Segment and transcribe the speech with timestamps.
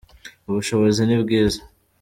[0.49, 1.59] ubushobozi nibwiza